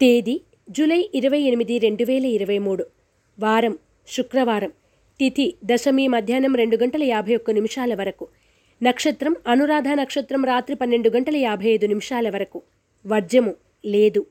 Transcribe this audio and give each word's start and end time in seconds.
తేదీ 0.00 0.40
జూలై 0.70 1.10
ఇరవై 1.14 1.40
ఎనిమిది 1.40 1.78
రెండు 1.78 2.04
వేల 2.04 2.24
ఇరవై 2.24 2.58
మూడు. 2.58 2.86
వారం 3.40 3.78
శుక్రవారం. 4.08 4.72
తిథి 5.18 5.54
దశమి 5.64 6.08
మధ్యాహ్నం 6.08 6.54
రెండు 6.54 6.76
గంటల 6.76 7.02
యాభై 7.02 7.36
ఒక్క 7.36 7.50
నిమిషాల 7.50 7.94
వరకు. 7.94 8.28
నక్షత్రం 8.82 9.36
అనురాధ 9.48 9.88
నక్షత్రం 9.88 10.44
రాత్రి 10.44 10.76
పన్నెండు 10.76 11.08
గంటల 11.08 11.36
యాభై 11.36 11.68
ఐదు 11.68 11.86
నిమిషాల 11.86 12.30
వరకు. 12.30 12.62
వర్జము 13.06 13.54
లేదు. 13.86 14.26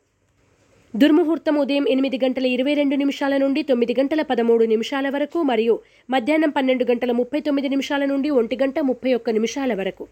దుర్ముహూర్తం 0.96 1.56
ఉదయం 1.56 1.86
ఎనిమిది 1.90 2.20
గంటల 2.24 2.46
ఇరవై 2.46 2.74
రెండు 2.74 2.96
నిమిషాల 2.96 3.38
నుండి 3.38 3.62
తొమ్మిది 3.62 3.96
గంటల 4.00 4.22
పదమూడు 4.22 4.66
నిమిషాల 4.66 5.10
వరకు 5.10 5.44
మరియు 5.44 5.80
మధ్యాహ్నం 6.10 6.50
పన్నెండు 6.50 6.84
గంటల 6.84 7.12
ముప్పై 7.12 7.40
తొమ్మిది 7.40 7.70
నిమిషాల 7.70 8.06
నుండి 8.06 8.30
ఒంటి 8.30 8.56
గంట 8.56 8.80
ముప్పై 8.80 9.14
ఒక్క 9.14 9.30
నిమిషాల 9.30 9.74
వరకు. 9.74 10.08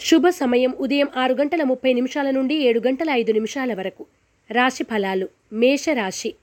శుభ 0.00 0.28
సమయం 0.28 0.74
ఉదయం 0.80 1.08
ఆరు 1.16 1.34
గంటల 1.34 1.62
ముప్పై 1.62 1.92
నిమిషాల 1.92 2.30
నుండి 2.30 2.54
ఏడు 2.54 2.80
గంటల 2.80 3.10
ఐదు 3.10 3.32
నిమిషాల 3.32 3.74
వరకు. 3.74 4.06
రాశి 4.50 4.84
ఫలాలు 4.84 5.28
మేషరాశి. 5.52 6.34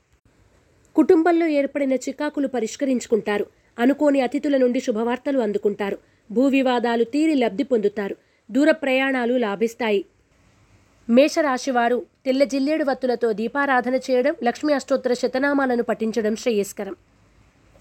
కుటుంబంలో 0.95 1.47
ఏర్పడిన 1.47 1.93
చికాకులు 1.93 2.47
పరిష్కరించుకుంటారు. 2.47 3.45
అనుకోని 3.79 4.21
అతిథుల 4.21 4.57
నుండి 4.57 4.79
శుభవార్తలు 4.79 5.39
అందుకుంటారు. 5.39 5.97
భూ 6.31 6.47
వివాదాలు 6.47 7.03
తీరి 7.03 7.33
లబ్ధి 7.33 7.63
పొందుతారు. 7.63 8.15
దూర 8.51 8.71
ప్రయాణాలు 8.71 9.33
లాభిస్తాయి. 9.33 10.05
మేషరాశివారు 11.09 12.05
తెల్ల 12.25 12.43
జిల్లేడు 12.43 12.83
వత్తులతో 12.83 13.33
దీపారాధన 13.33 13.95
చేయడం 13.95 14.35
లక్ష్మీ 14.43 14.73
అష్టోత్తర 14.73 15.13
శతనామాలను 15.13 15.83
పఠించడం 15.83 16.35
శ్రేయస్కరం. 16.35 16.95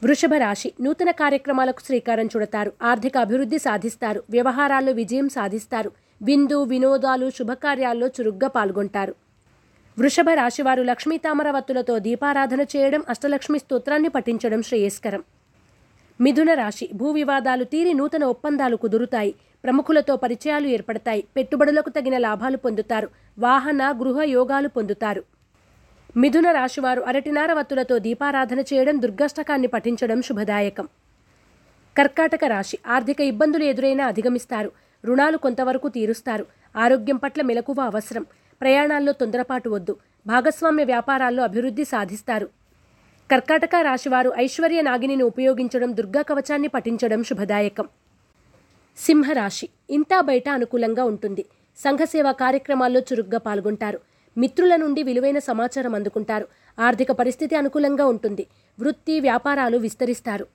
వృషభ 0.05 0.35
రాశి 0.35 0.73
నూతన 0.81 1.11
కార్యక్రమాలకు 1.11 1.81
శ్రీకారం 1.81 2.27
చుడతారు. 2.27 2.73
ఆర్థిక 2.83 3.19
అభివృద్ధి 3.19 3.59
సాధిస్తారు. 3.59 4.23
వ్యవహారాల్లో 4.31 4.93
విజయం 4.93 5.29
సాధిస్తారు. 5.29 5.93
విందు 6.23 6.63
వినోదాలు 6.63 7.31
శుభకార్యాల్లో 7.31 8.07
చురుగ్గా 8.07 8.49
పాల్గొంటారు. 8.49 9.15
వృషభ 9.99 10.31
రాశివారు 10.35 10.83
లక్ష్మీ 10.83 11.17
తామర 11.17 11.63
దీపారాధన 11.99 12.61
చేయడం 12.61 13.03
అష్టలక్ష్మి 13.09 13.59
స్తోత్రాన్ని 13.59 14.09
పఠించడం 14.09 14.63
శ్రేయస్కరం. 14.63 15.25
మిథున 16.21 16.55
రాశి 16.55 16.89
భూ 16.95 17.11
వివాదాలు 17.11 17.65
తీరి 17.65 17.95
నూతన 17.95 18.25
ఒప్పందాలు 18.25 18.77
కుదురుతాయి. 18.77 19.35
ప్రముఖులతో 19.65 20.17
పరిచయాలు 20.17 20.67
ఏర్పడతాయి. 20.67 21.25
పెట్టుబడులకు 21.37 21.91
తగిన 21.91 22.19
లాభాలు 22.19 22.57
పొందుతారు. 22.57 23.09
వాహన 23.39 23.93
గృహ 23.93 24.23
యోగాలు 24.23 24.69
పొందుతారు. 24.69 25.23
మిథున 26.17 26.51
రాశివారు 26.51 27.01
అరటినార 27.01 27.53
వత్తులతో 27.53 27.99
దీపారాధన 27.99 28.61
చేయడం 28.61 29.03
దుర్గాష్టకాన్ని 29.03 29.67
పఠించడం 29.67 30.23
శుభదాయకం. 30.23 30.89
కర్కాటక 31.99 32.45
రాశి 32.45 32.79
ఆర్థిక 32.87 33.21
ఇబ్బందులు 33.21 33.65
ఎదురైనా 33.65 34.07
అధిగమిస్తారు. 34.07 34.73
రుణాలు 35.05 35.37
కొంతవరకు 35.37 35.89
తీరుస్తారు. 35.89 36.47
ఆరోగ్యం 36.77 37.17
పట్ల 37.17 37.43
మెలకువ 37.43 37.81
అవసరం. 37.81 38.27
ప్రయాణాల్లో 38.63 39.13
తొందరపాటు 39.13 39.71
వద్దు. 39.71 39.97
భాగస్వామ్య 40.27 40.85
వ్యాపారాల్లో 40.85 41.43
అభివృద్ధి 41.43 41.85
సాధిస్తారు. 41.85 42.49
కర్కాటక 43.31 43.71
రాశివారు 43.83 44.33
ఐశ్వర్య 44.39 44.83
నాగిని 44.83 45.23
ఉపయోగించడం 45.23 45.97
దుర్గా 45.97 46.23
కవచాన్ని 46.23 46.69
పఠించడం 46.69 47.25
శుభదాయకం. 47.25 47.89
సింహరాశి 48.99 49.69
ఇంటా 49.91 50.21
బయట 50.21 50.49
అనుకూలంగా 50.49 51.05
ఉంటుంది. 51.05 51.45
సంఘసేవ 51.79 52.33
కార్యక్రమాల్లో 52.33 53.01
చురుగ్గా 53.01 53.39
పాల్గొంటారు. 53.39 54.01
మిత్రుల 54.39 54.77
నుండి 54.77 55.03
విలువైన 55.03 55.39
సమాచారం 55.39 55.95
అందుకుంటారు. 55.95 56.49
ఆర్థిక 56.81 57.13
పరిస్థితి 57.13 57.57
అనుకూలంగా 57.57 58.07
ఉంటుంది. 58.07 58.47
వృత్తి 58.81 59.21
వ్యాపారాలు 59.21 59.79
విస్తరిస్తారు. 59.79 60.47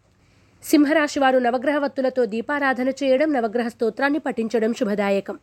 సింహరాశి 0.64 1.20
వారు 1.20 1.38
నవగ్రహ 1.38 1.78
వత్తులతో 1.78 2.26
దీపారాధన 2.26 2.90
చేయడం 2.90 3.34
నవగ్రహ 3.34 3.68
స్తోత్రాన్ని 3.68 4.20
పఠించడం 4.20 4.74
శుభదాయకం. 4.74 5.40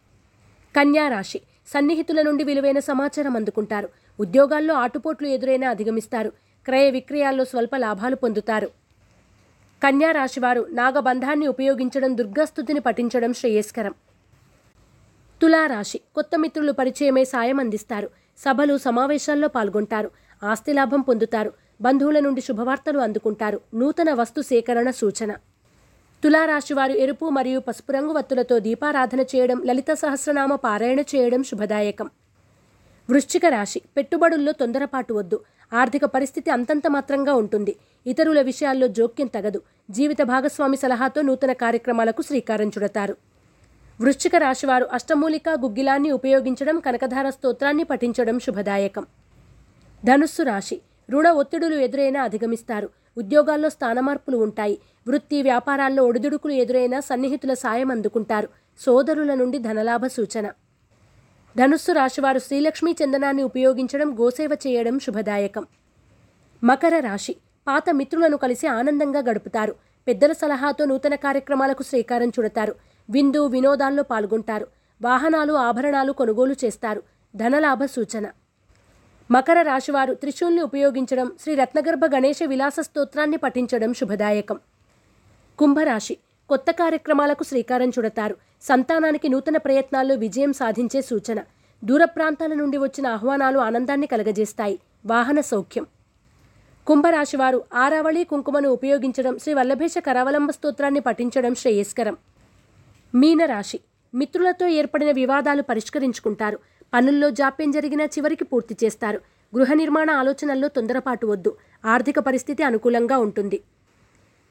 కన్యా 0.77 1.09
రాశి 1.09 1.41
సన్నిహితుల 1.67 2.23
నుండి 2.23 2.45
విలువైన 2.45 2.79
సమాచారం 2.79 3.37
అందుకుంటారు. 3.37 3.89
ఉద్యోగాల్లో 4.21 4.75
ఆటుపోట్లు 4.75 5.29
ఎదురైనా 5.29 5.71
అధిగమిస్తారు. 5.71 6.33
క్రయ 6.65 6.91
విక్రయాల్లో 6.91 7.45
స్వల్ప 7.45 7.77
లాభాలు 7.77 8.17
పొందుతారు. 8.17 8.67
కన్యా 9.83 10.11
రాశివారు 10.11 10.67
నాగబంధాన్ని 10.71 11.47
ఉపయోగించడం 11.47 12.19
దుర్గాస్థుతిని 12.19 12.81
పఠించడం 12.81 13.33
శ్రేయస్కరం. 13.33 13.95
తులారాశి 15.43 16.01
కొత్త 16.15 16.31
మిత్రులు 16.39 16.73
పరిచయమై 16.73 17.25
సాయం 17.25 17.61
అందిస్తారు. 17.61 18.11
సభలు 18.39 18.79
సమావేశాల్లో 18.79 19.49
పాల్గొంటారు. 19.49 20.11
ఆస్తి 20.45 20.73
లాభం 20.73 21.01
పొందుతారు. 21.01 21.53
బంధువుల 21.81 22.21
నుండి 22.21 22.41
శుభవార్తలు 22.41 22.99
అందుకుంటారు. 22.99 23.61
నూతన 23.75 24.13
వస్తు 24.13 24.41
సేకరణ 24.41 24.91
సూచన. 24.91 25.35
తులారాశివారు 26.25 26.93
ఎరుపు 26.93 27.29
మరియు 27.29 27.61
పసుపు 27.61 27.93
రంగు 27.93 28.13
వత్తులతో 28.13 28.59
దీపారాధన 28.59 29.21
చేయడం 29.21 29.63
లలిత 29.65 29.95
సహస్రనామ 29.95 30.55
పారాయణ 30.55 31.01
చేయడం 31.01 31.43
శుభదాయకం. 31.43 32.11
వృశ్చిక 33.11 33.47
రాశి 33.47 33.81
పెట్టుబడుల్లో 33.97 34.53
తొందరపాటు 34.53 35.15
వద్దు. 35.15 35.41
ఆర్థిక 35.73 36.05
పరిస్థితి 36.05 36.51
అంతంత 36.51 36.87
మాత్రంగా 36.89 37.35
ఉంటుంది. 37.35 37.77
ఇతరుల 38.07 38.41
విషయాల్లో 38.41 38.89
జోక్యం 38.89 39.27
తగదు. 39.27 39.63
జీవిత 39.91 40.23
భాగస్వామి 40.23 40.77
సలహాతో 40.77 41.23
నూతన 41.23 41.53
కార్యక్రమాలకు 41.53 42.23
శ్రీకారం 42.23 42.69
చుడతారు. 42.69 43.17
వృశ్చిక 44.01 44.37
రాశివారు 44.37 44.85
అష్టమూలిక 44.85 45.49
గుగ్గిలాన్ని 45.49 46.11
ఉపయోగించడం 46.11 46.81
కనకధార 46.81 47.31
స్తోత్రాన్ని 47.31 47.85
పఠించడం 47.85 48.39
శుభదాయకం. 48.39 49.07
ధనుస్సు 50.05 50.43
రాశి 50.43 50.81
రుణ 51.11 51.29
ఒత్తిడులు 51.29 51.77
ఎదురైనా 51.77 52.23
అధిగమిస్తారు. 52.23 53.04
ఉద్యోగాల్లో 53.19 53.69
స్థానమార్పులు 53.69 54.37
ఉంటాయి. 54.37 54.79
వృత్తి 55.09 55.43
వ్యాపారాల్లో 55.43 56.05
ఒడిదుడుకులు 56.05 56.53
ఎదురైనా 56.53 57.01
సన్నిహితుల 57.01 57.55
సాయం 57.55 57.91
అందుకుంటారు. 57.91 58.49
సోదరుల 58.79 59.35
నుండి 59.35 59.59
ధనలాభ 59.59 60.07
సూచన. 60.07 60.51
ధనుస్సు 61.57 61.93
రాశివారు 61.93 62.39
శ్రీలక్ష్మీ 62.39 62.97
చందనాన్ని 63.05 63.43
ఉపయోగించడం 63.43 64.21
గోసేవ 64.21 64.51
చేయడం 64.67 64.99
శుభదాయకం. 64.99 65.67
మకర 66.65 66.99
రాశి. 66.99 67.37
పాత 67.69 67.91
మిత్రులను 67.91 68.37
కలిసి 68.37 68.67
ఆనందంగా 68.67 69.21
గడుపుతారు. 69.21 69.75
పెద్దల 70.09 70.33
సలహాతో 70.33 70.85
నూతన 70.85 71.15
కార్యక్రమాలకు 71.15 71.83
శ్రీకారం 71.83 72.29
చుడతారు. 72.29 72.75
విందు 73.11 73.47
వినోదాల్లో 73.47 74.03
పాల్గొంటారు. 74.03 74.67
వాహనాలు 75.03 75.53
ఆభరణాలు 75.53 76.13
కొనుగోలు 76.13 76.55
చేస్తారు. 76.65 77.03
ధనలాభ 77.37 77.85
సూచన. 77.85 78.27
మకర 79.35 79.63
రాశివారు 79.63 80.15
త్రిశూల్ని 80.15 80.63
ఉపయోగించడం 80.63 81.33
శ్రీ 81.43 81.55
రత్నగర్భ 81.55 82.05
గణేష 82.15 82.43
విలాస 82.47 82.77
స్తోత్రాన్ని 82.81 83.37
పఠించడం 83.37 83.95
శుభదాయకం. 83.95 84.59
కుంభరాశి 85.59 86.17
కొత్త 86.49 86.71
కార్యక్రమాలకు 86.71 87.45
శ్రీకారం 87.45 87.89
చుడతారు. 87.89 88.37
సంతానానికి 88.63 89.29
నూతన 89.29 89.57
ప్రయత్నాల్లో 89.57 90.15
విజయం 90.15 90.53
సాధించే 90.53 91.03
సూచన. 91.03 91.41
దూర 91.85 92.05
ప్రాంతాల 92.05 92.55
నుండి 92.55 92.77
వచ్చిన 92.77 93.07
ఆహ్వానాలు 93.07 93.59
ఆనందాన్ని 93.59 94.07
కలగజేస్తాయి. 94.07 94.79
వాహన 95.07 95.41
సౌఖ్యం. 95.41 95.87
కుంభరాశివారు 96.87 97.65
ఆరావళి 97.75 98.25
కుంకుమను 98.25 98.69
ఉపయోగించడం 98.69 99.39
శ్రీ 99.39 99.55
వల్లభేష 99.55 99.95
కరావలంబ 99.99 100.51
స్తోత్రాన్ని 100.51 101.01
పఠించడం 101.01 101.55
శ్రేయస్కరం. 101.55 102.17
మీనరాశి 103.15 103.81
మిత్రులతో 104.15 104.67
ఏర్పడిన 104.67 105.11
వివాదాలు 105.11 105.63
పరిష్కరించుకుంటారు. 105.63 106.59
పనుల్లో 106.95 107.31
జాప్యం 107.31 107.71
జరిగినా 107.71 108.05
చివరికి 108.05 108.45
పూర్తి 108.45 108.77
చేస్తారు. 108.85 109.21
గృహ 109.53 109.73
నిర్మాణ 109.73 110.11
ఆలోచనల్లో 110.11 110.69
తొందరపాటు 110.69 111.27
వద్దు. 111.27 111.57
ఆర్థిక 111.85 112.19
పరిస్థితి 112.19 112.63
అనుకూలంగా 112.63 113.19
ఉంటుంది. 113.19 113.61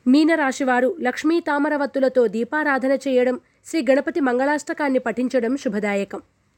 మీనరాశివారు 0.07 0.96
లక్ష్మీ 1.02 1.40
తామరవత్తులతో 1.40 2.28
దీపారాధన 2.28 2.94
చేయడం 3.07 3.40
శ్రీ 3.66 3.81
గణపతి 3.90 4.19
మంగళాష్టకాన్ని 4.19 5.00
పఠించడం 5.00 5.57
శుభదాయకం. 5.57 6.22